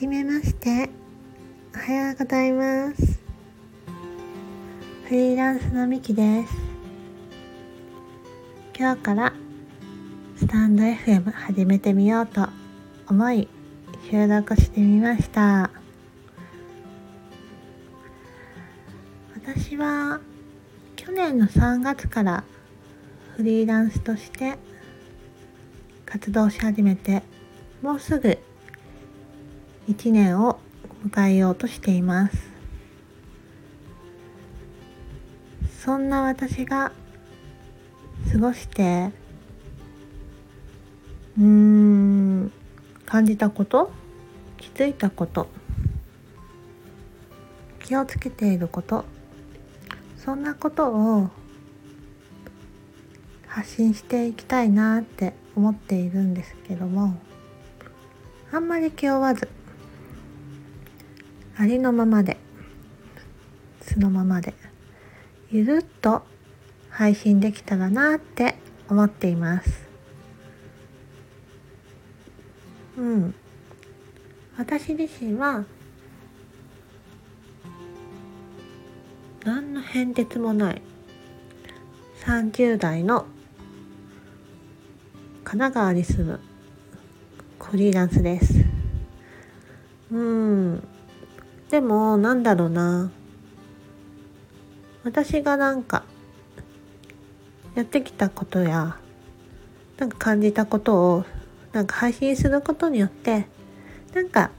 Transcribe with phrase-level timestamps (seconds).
[0.00, 0.88] めまして。
[1.74, 3.20] おはようございます。
[5.04, 6.54] フリーランスのみきです。
[8.76, 9.34] 今日から
[10.36, 12.48] スタンド FM 始めてみようと
[13.06, 13.48] 思い
[14.10, 15.70] 収録してみました。
[19.34, 20.20] 私は
[20.96, 22.44] 去年の3月から
[23.36, 24.56] フリーランスとして
[26.06, 27.22] 活動し始めて
[27.82, 28.38] もうすぐ
[29.88, 30.58] 1年を
[31.06, 32.52] 迎えようとしています。
[35.84, 36.92] そんな私が
[38.30, 39.10] 過ごして
[41.36, 42.52] うーん
[43.04, 43.90] 感じたこと
[44.58, 45.48] 気づいたこと
[47.80, 49.04] 気をつけていること
[50.16, 51.30] そんなことを
[53.48, 57.20] 発信していきたいなって思っているんですけども
[58.52, 59.48] あんまり気負わず
[61.56, 62.38] ありのままで。
[63.82, 64.54] 素のままで。
[65.50, 66.22] ゆるっと
[66.88, 68.56] 配信できたらなって
[68.88, 69.88] 思っています。
[72.96, 73.34] うん。
[74.56, 75.64] 私自身は
[79.44, 80.82] 何の変哲もない
[82.24, 83.26] 30代の
[85.44, 86.40] 神奈川に住む
[87.72, 88.54] フリーランスです。
[90.10, 90.84] うん。
[91.72, 93.10] でもなんだろうな。
[95.04, 96.04] 私がなんか
[97.74, 98.98] やってきたことや
[99.98, 101.24] なんか感じたことを
[101.72, 103.46] なんか配信することによって
[104.12, 104.50] なんか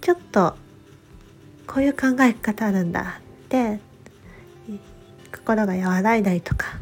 [0.00, 0.54] ちょっと
[1.66, 3.80] こういう考え方あるんだって
[5.34, 6.78] 心が和らいだりとか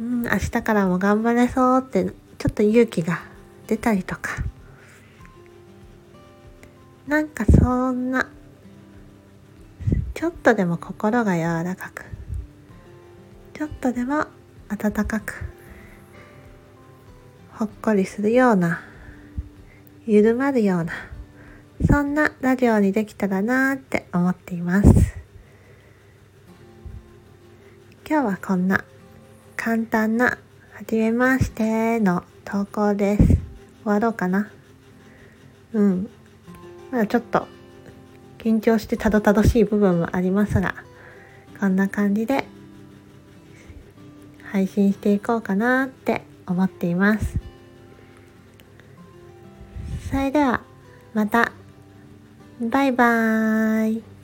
[0.00, 2.04] うん明日からも頑張れそうって
[2.38, 3.20] ちょっと勇気が
[3.66, 4.57] 出たりとか。
[7.08, 8.28] なんかそんな。
[10.12, 12.04] ちょっとでも心が柔らかく。
[13.54, 14.26] ちょっとでも
[14.68, 15.42] 温かく。
[17.54, 18.82] ほっこりするような。
[20.06, 20.92] 緩まるような。
[21.90, 24.88] そんなラジオにできたらなーって思っています。
[28.06, 28.84] 今日はこんな
[29.56, 33.36] 簡単なはじめましての投稿です終
[33.84, 34.50] わろうかな
[35.74, 36.10] うん
[36.90, 37.46] まあちょっと
[38.38, 40.74] 緊張してたどたどしい部分もありますが
[41.60, 42.44] こんな感じで
[44.50, 47.38] 配信していこうかなって思っています。
[50.10, 50.62] それでは
[51.12, 51.52] また。
[52.60, 54.17] バイバーイ。